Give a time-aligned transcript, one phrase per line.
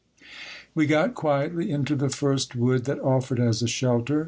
[0.73, 4.19] We got quietly into the first wood that offered as a shelter.